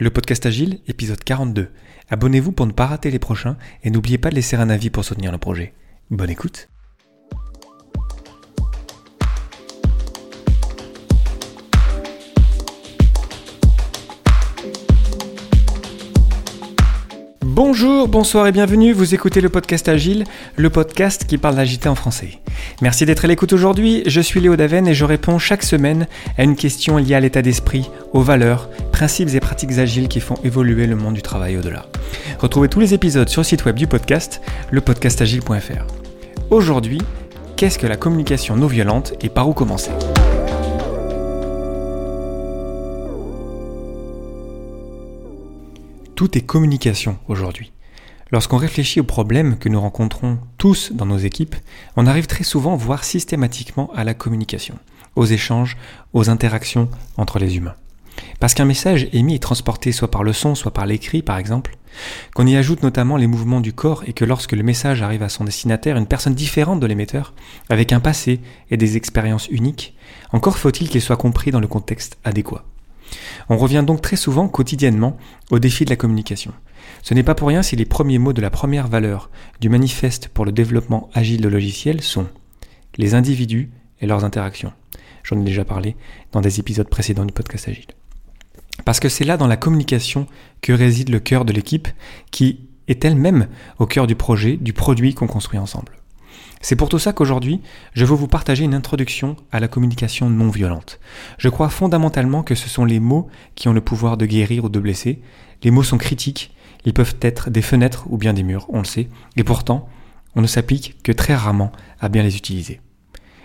[0.00, 1.70] Le podcast Agile, épisode 42.
[2.08, 5.04] Abonnez-vous pour ne pas rater les prochains et n'oubliez pas de laisser un avis pour
[5.04, 5.74] soutenir le projet.
[6.08, 6.68] Bonne écoute
[17.60, 20.22] Bonjour, bonsoir et bienvenue, vous écoutez le podcast Agile,
[20.54, 22.38] le podcast qui parle d'agilité en français.
[22.82, 26.44] Merci d'être à l'écoute aujourd'hui, je suis Léo Daven et je réponds chaque semaine à
[26.44, 30.86] une question liée à l'état d'esprit, aux valeurs, principes et pratiques agiles qui font évoluer
[30.86, 31.86] le monde du travail au-delà.
[32.38, 34.40] Retrouvez tous les épisodes sur le site web du podcast,
[34.70, 35.84] lepodcastagile.fr.
[36.50, 37.00] Aujourd'hui,
[37.56, 39.90] qu'est-ce que la communication non violente et par où commencer?
[46.18, 47.70] Tout est communication aujourd'hui.
[48.32, 51.54] Lorsqu'on réfléchit aux problèmes que nous rencontrons tous dans nos équipes,
[51.94, 54.76] on arrive très souvent, voire systématiquement, à la communication,
[55.14, 55.76] aux échanges,
[56.14, 57.76] aux interactions entre les humains.
[58.40, 61.76] Parce qu'un message émis est transporté soit par le son, soit par l'écrit, par exemple,
[62.34, 65.28] qu'on y ajoute notamment les mouvements du corps et que lorsque le message arrive à
[65.28, 67.32] son destinataire, une personne différente de l'émetteur,
[67.70, 68.40] avec un passé
[68.72, 69.94] et des expériences uniques,
[70.32, 72.64] encore faut-il qu'il soit compris dans le contexte adéquat.
[73.48, 75.16] On revient donc très souvent quotidiennement
[75.50, 76.52] au défi de la communication.
[77.02, 80.28] Ce n'est pas pour rien si les premiers mots de la première valeur du manifeste
[80.28, 82.26] pour le développement agile de logiciels sont
[82.96, 83.70] les individus
[84.00, 84.72] et leurs interactions.
[85.22, 85.96] J'en ai déjà parlé
[86.32, 87.86] dans des épisodes précédents du podcast Agile.
[88.84, 90.26] Parce que c'est là dans la communication
[90.62, 91.88] que réside le cœur de l'équipe
[92.30, 93.48] qui est elle-même
[93.78, 95.92] au cœur du projet, du produit qu'on construit ensemble.
[96.60, 97.60] C'est pour tout ça qu'aujourd'hui,
[97.94, 100.98] je veux vous partager une introduction à la communication non violente.
[101.38, 104.68] Je crois fondamentalement que ce sont les mots qui ont le pouvoir de guérir ou
[104.68, 105.20] de blesser.
[105.62, 106.52] Les mots sont critiques,
[106.84, 109.88] ils peuvent être des fenêtres ou bien des murs, on le sait, et pourtant,
[110.34, 112.80] on ne s'applique que très rarement à bien les utiliser.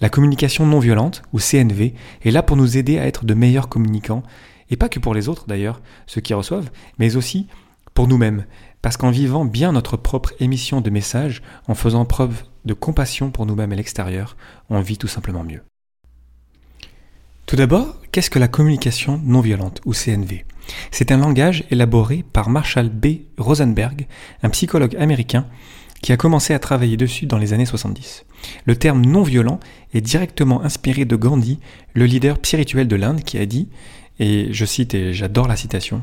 [0.00, 3.68] La communication non violente, ou CNV, est là pour nous aider à être de meilleurs
[3.68, 4.22] communicants,
[4.70, 7.46] et pas que pour les autres d'ailleurs, ceux qui reçoivent, mais aussi
[7.94, 8.44] pour nous-mêmes,
[8.84, 13.46] parce qu'en vivant bien notre propre émission de messages, en faisant preuve de compassion pour
[13.46, 14.36] nous-mêmes et l'extérieur,
[14.68, 15.62] on vit tout simplement mieux.
[17.46, 20.44] Tout d'abord, qu'est-ce que la communication non violente ou CNV
[20.90, 23.20] C'est un langage élaboré par Marshall B.
[23.38, 24.06] Rosenberg,
[24.42, 25.46] un psychologue américain
[26.02, 28.26] qui a commencé à travailler dessus dans les années 70.
[28.66, 29.60] Le terme non violent
[29.94, 31.58] est directement inspiré de Gandhi,
[31.94, 33.70] le leader spirituel de l'Inde, qui a dit,
[34.18, 36.02] et je cite et j'adore la citation,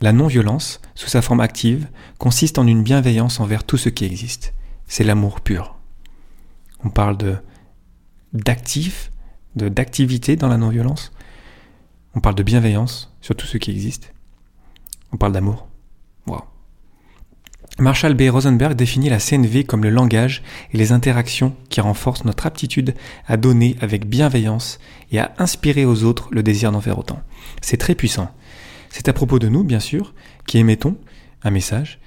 [0.00, 1.88] La non-violence, sous sa forme active,
[2.18, 4.54] consiste en une bienveillance envers tout ce qui existe.
[4.86, 5.76] C'est l'amour pur.
[6.84, 7.36] On parle de
[8.32, 9.10] d'actif,
[9.56, 11.12] de d'activité dans la non-violence.
[12.14, 14.12] On parle de bienveillance sur tout ce qui existe.
[15.12, 15.68] On parle d'amour.
[17.80, 18.22] Marshall B.
[18.28, 20.42] Rosenberg définit la CNV comme le langage
[20.72, 22.96] et les interactions qui renforcent notre aptitude
[23.28, 24.80] à donner avec bienveillance
[25.12, 27.22] et à inspirer aux autres le désir d'en faire autant.
[27.62, 28.34] C'est très puissant.
[28.90, 30.14] C'est à propos de nous, bien sûr,
[30.46, 30.96] qui émettons
[31.42, 32.00] un message,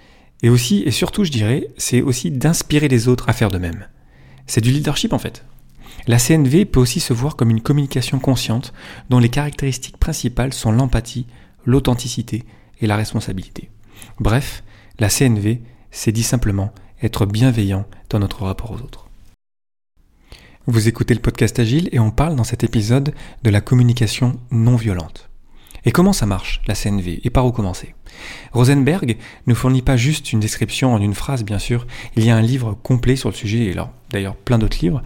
[0.43, 3.87] et aussi, et surtout, je dirais, c'est aussi d'inspirer les autres à faire de même.
[4.47, 5.45] C'est du leadership en fait.
[6.07, 8.73] La CNV peut aussi se voir comme une communication consciente
[9.09, 11.27] dont les caractéristiques principales sont l'empathie,
[11.63, 12.43] l'authenticité
[12.81, 13.69] et la responsabilité.
[14.19, 14.63] Bref,
[14.99, 19.07] la CNV, c'est dit simplement être bienveillant dans notre rapport aux autres.
[20.67, 24.75] Vous écoutez le podcast Agile et on parle dans cet épisode de la communication non
[24.75, 25.30] violente.
[25.85, 27.95] Et comment ça marche, la CNV, et par où commencer?
[28.51, 32.35] Rosenberg ne fournit pas juste une description en une phrase, bien sûr, il y a
[32.35, 33.75] un livre complet sur le sujet, et
[34.11, 35.01] d'ailleurs plein d'autres livres,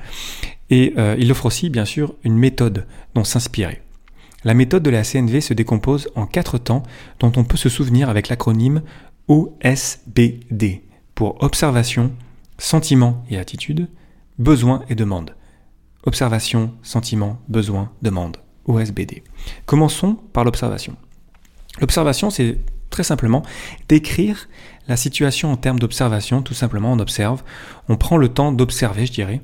[0.69, 3.81] et euh, il offre aussi, bien sûr, une méthode dont s'inspirer.
[4.44, 6.84] La méthode de la CNV se décompose en quatre temps
[7.19, 8.81] dont on peut se souvenir avec l'acronyme
[9.28, 10.84] OSBD,
[11.16, 12.12] pour observation,
[12.58, 13.90] sentiment et attitude,
[14.38, 15.35] besoin et demande.
[16.03, 18.38] Observation, sentiment, besoin, demande.
[18.68, 19.24] OSBD.
[19.66, 20.96] Commençons par l'observation.
[21.80, 22.59] L'observation, c'est
[22.90, 23.44] très simplement
[23.90, 24.48] décrire
[24.88, 26.42] la situation en termes d'observation.
[26.42, 27.44] Tout simplement, on observe,
[27.90, 29.42] on prend le temps d'observer, je dirais.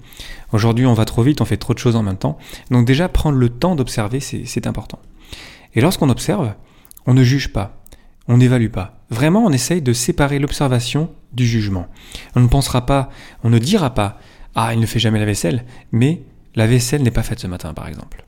[0.53, 2.37] Aujourd'hui, on va trop vite, on fait trop de choses en même temps.
[2.69, 4.99] Donc déjà, prendre le temps d'observer, c'est important.
[5.73, 6.53] Et lorsqu'on observe,
[7.05, 7.83] on ne juge pas,
[8.27, 8.99] on n'évalue pas.
[9.09, 11.87] Vraiment, on essaye de séparer l'observation du jugement.
[12.35, 13.09] On ne pensera pas,
[13.43, 14.19] on ne dira pas,
[14.55, 16.23] ah, il ne fait jamais la vaisselle, mais
[16.55, 18.25] la vaisselle n'est pas faite ce matin, par exemple.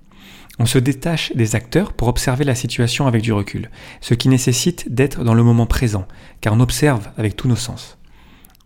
[0.59, 3.71] On se détache des acteurs pour observer la situation avec du recul,
[4.01, 6.07] ce qui nécessite d'être dans le moment présent,
[6.41, 7.97] car on observe avec tous nos sens.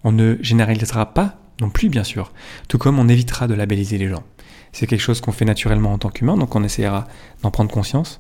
[0.04, 2.34] On ne généralisera pas non plus, bien sûr,
[2.68, 4.24] tout comme on évitera de labelliser les gens.
[4.74, 7.08] C'est quelque chose qu'on fait naturellement en tant qu'humain, donc on essaiera
[7.42, 8.20] d'en prendre conscience,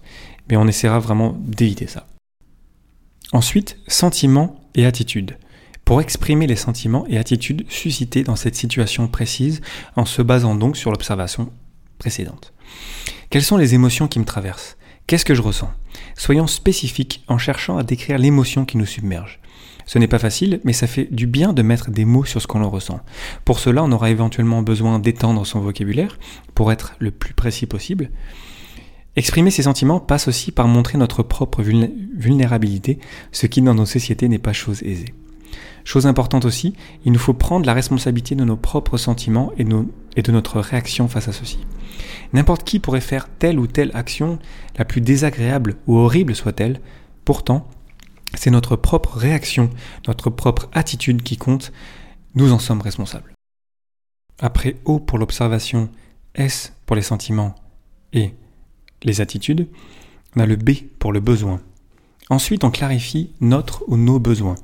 [0.50, 2.08] mais on essaiera vraiment d'éviter ça.
[3.34, 5.38] Ensuite, sentiments et attitudes.
[5.84, 9.62] Pour exprimer les sentiments et attitudes suscités dans cette situation précise
[9.96, 11.52] en se basant donc sur l'observation
[11.97, 12.53] précédente.
[13.29, 14.77] Quelles sont les émotions qui me traversent?
[15.05, 15.71] Qu'est-ce que je ressens?
[16.15, 19.39] Soyons spécifiques en cherchant à décrire l'émotion qui nous submerge.
[19.85, 22.47] Ce n'est pas facile, mais ça fait du bien de mettre des mots sur ce
[22.47, 22.99] qu'on ressent.
[23.45, 26.19] Pour cela, on aura éventuellement besoin d'étendre son vocabulaire
[26.55, 28.11] pour être le plus précis possible.
[29.15, 32.99] Exprimer ses sentiments passe aussi par montrer notre propre vulnérabilité,
[33.31, 35.13] ce qui dans nos sociétés n'est pas chose aisée.
[35.88, 36.74] Chose importante aussi,
[37.06, 41.30] il nous faut prendre la responsabilité de nos propres sentiments et, de notre réaction face
[41.30, 41.60] à ceux-ci.
[42.34, 44.38] N'importe qui pourrait faire telle ou telle action,
[44.78, 46.81] la plus désagréable ou horrible soit-elle,
[47.24, 47.69] pourtant,
[48.34, 49.69] c'est notre propre réaction,
[50.10, 51.72] notre propre attitude qui compte,
[52.36, 53.33] nous en sommes responsables.
[54.40, 55.90] Après O pour l'observation,
[56.36, 57.56] S pour les sentiments
[58.12, 58.33] et
[59.04, 59.69] les attitudes,
[60.36, 61.62] on a le B pour le besoin.
[62.29, 64.56] Ensuite, on clarifie notre ou nos besoins.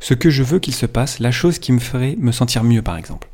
[0.00, 2.82] Ce que je veux qu'il se passe, la chose qui me ferait me sentir mieux
[2.82, 3.28] par exemple.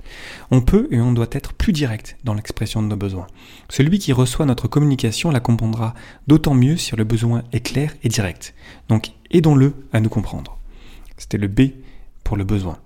[0.52, 3.26] On peut et on doit être plus direct dans l'expression de nos besoins.
[3.68, 5.94] Celui qui reçoit notre communication la comprendra
[6.28, 8.54] d'autant mieux si le besoin est clair et direct.
[8.88, 10.58] Donc aidons-le à nous comprendre.
[11.16, 11.72] C'était le B
[12.22, 12.78] pour le besoin.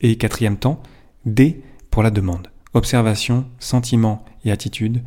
[0.00, 0.82] Et quatrième temps,
[1.26, 2.48] D pour la demande.
[2.72, 5.02] Observation, sentiment et attitude,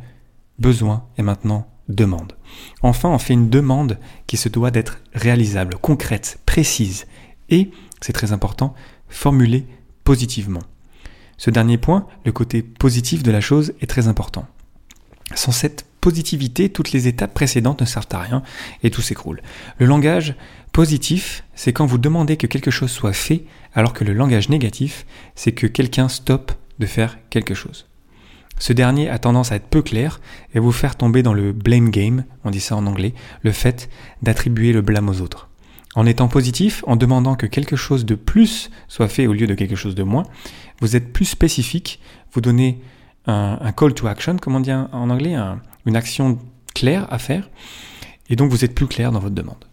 [0.60, 2.34] besoin et maintenant demande.
[2.82, 7.06] Enfin, on fait une demande qui se doit d'être réalisable, concrète, précise
[7.50, 7.70] et,
[8.00, 8.74] c'est très important,
[9.08, 9.66] formulée
[10.04, 10.62] positivement.
[11.36, 14.46] Ce dernier point, le côté positif de la chose, est très important.
[15.34, 18.42] Sans cette positivité, toutes les étapes précédentes ne servent à rien
[18.82, 19.42] et tout s'écroule.
[19.78, 20.34] Le langage
[20.72, 23.44] positif, c'est quand vous demandez que quelque chose soit fait,
[23.74, 27.86] alors que le langage négatif, c'est que quelqu'un stoppe de faire quelque chose.
[28.58, 30.20] Ce dernier a tendance à être peu clair
[30.54, 33.88] et vous faire tomber dans le blame game, on dit ça en anglais, le fait
[34.22, 35.48] d'attribuer le blâme aux autres.
[35.96, 39.54] En étant positif, en demandant que quelque chose de plus soit fait au lieu de
[39.54, 40.24] quelque chose de moins,
[40.80, 42.00] vous êtes plus spécifique,
[42.32, 42.80] vous donnez
[43.26, 45.36] un, call to action, comme on dit en anglais,
[45.86, 46.38] une action
[46.74, 47.48] claire à faire,
[48.28, 49.64] et donc vous êtes plus clair dans votre demande.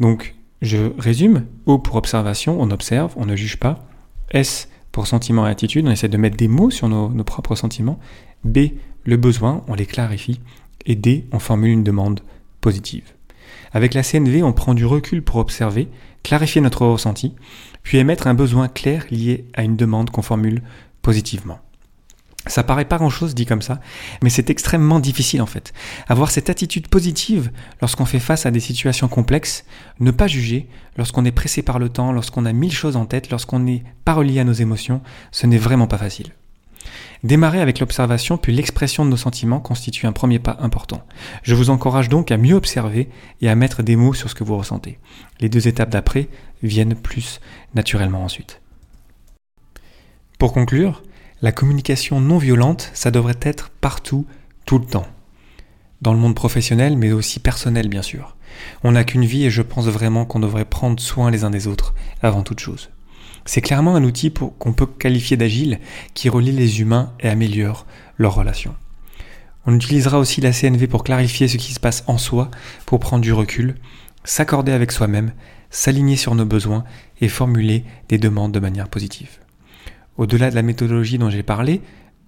[0.00, 3.86] Donc, je résume, O pour observation, on observe, on ne juge pas.
[4.30, 7.98] S pour sentiment et attitude, on essaie de mettre des mots sur nos, propres sentiments.
[8.44, 8.58] B,
[9.04, 10.40] le besoin, on les clarifie.
[10.84, 12.20] Et D, on formule une demande
[12.60, 13.04] positive.
[13.72, 15.88] Avec la CNV, on prend du recul pour observer,
[16.22, 17.34] clarifier notre ressenti,
[17.82, 20.62] puis émettre un besoin clair lié à une demande qu'on formule
[21.00, 21.58] positivement.
[22.46, 23.80] Ça paraît pas grand chose dit comme ça,
[24.22, 25.72] mais c'est extrêmement difficile en fait.
[26.08, 29.64] Avoir cette attitude positive lorsqu'on fait face à des situations complexes,
[30.00, 33.30] ne pas juger lorsqu'on est pressé par le temps, lorsqu'on a mille choses en tête,
[33.30, 36.32] lorsqu'on n'est pas relié à nos émotions, ce n'est vraiment pas facile.
[37.22, 41.06] Démarrer avec l'observation puis l'expression de nos sentiments constitue un premier pas important.
[41.44, 43.08] Je vous encourage donc à mieux observer
[43.40, 44.98] et à mettre des mots sur ce que vous ressentez.
[45.38, 46.28] Les deux étapes d'après
[46.64, 47.40] viennent plus
[47.76, 48.60] naturellement ensuite.
[50.40, 51.04] Pour conclure,
[51.42, 54.26] la communication non violente, ça devrait être partout,
[54.64, 55.06] tout le temps.
[56.00, 58.36] Dans le monde professionnel, mais aussi personnel, bien sûr.
[58.84, 61.66] On n'a qu'une vie et je pense vraiment qu'on devrait prendre soin les uns des
[61.66, 62.90] autres avant toute chose.
[63.44, 65.80] C'est clairement un outil qu'on peut qualifier d'agile
[66.14, 67.86] qui relie les humains et améliore
[68.18, 68.76] leurs relations.
[69.66, 72.50] On utilisera aussi la CNV pour clarifier ce qui se passe en soi,
[72.86, 73.74] pour prendre du recul,
[74.22, 75.32] s'accorder avec soi-même,
[75.70, 76.84] s'aligner sur nos besoins
[77.20, 79.38] et formuler des demandes de manière positive.
[80.16, 81.80] Au-delà de la méthodologie dont j'ai parlé,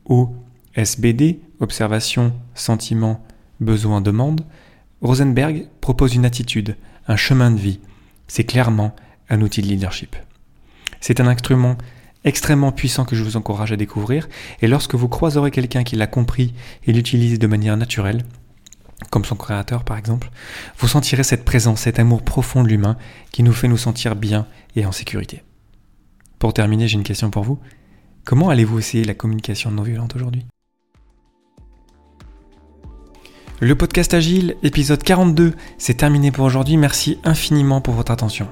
[0.06, 3.24] OSBD, observation, sentiment,
[3.60, 4.42] besoin, demande,
[5.00, 6.76] Rosenberg propose une attitude,
[7.08, 7.80] un chemin de vie.
[8.26, 8.94] C'est clairement
[9.28, 10.16] un outil de leadership.
[11.00, 11.76] C'est un instrument
[12.24, 14.28] extrêmement puissant que je vous encourage à découvrir,
[14.62, 16.54] et lorsque vous croiserez quelqu'un qui l'a compris
[16.86, 18.24] et l'utilise de manière naturelle,
[19.10, 20.30] comme son créateur par exemple,
[20.78, 22.96] vous sentirez cette présence, cet amour profond de l'humain
[23.30, 25.42] qui nous fait nous sentir bien et en sécurité.
[26.44, 27.58] Pour terminer, j'ai une question pour vous.
[28.22, 30.44] Comment allez-vous essayer la communication non violente aujourd'hui?
[33.60, 36.76] Le podcast Agile, épisode 42, c'est terminé pour aujourd'hui.
[36.76, 38.46] Merci infiniment pour votre attention.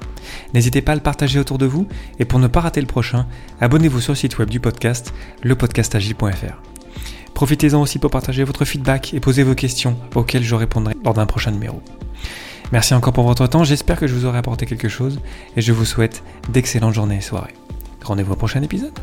[0.55, 3.27] N'hésitez pas à le partager autour de vous et pour ne pas rater le prochain,
[3.61, 6.63] abonnez-vous sur le site web du podcast, lepodcastagile.fr.
[7.35, 11.27] Profitez-en aussi pour partager votre feedback et poser vos questions auxquelles je répondrai lors d'un
[11.27, 11.79] prochain numéro.
[12.71, 15.19] Merci encore pour votre temps, j'espère que je vous aurai apporté quelque chose
[15.55, 17.53] et je vous souhaite d'excellentes journées et soirées.
[18.03, 18.93] Rendez-vous au prochain épisode.